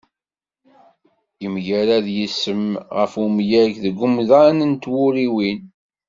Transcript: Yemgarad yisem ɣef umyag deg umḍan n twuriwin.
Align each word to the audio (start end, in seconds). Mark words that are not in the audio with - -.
Yemgarad 1.43 2.05
yisem 2.17 2.65
ɣef 2.97 3.13
umyag 3.25 3.71
deg 3.83 3.97
umḍan 4.05 4.57
n 4.71 4.71
twuriwin. 4.83 5.59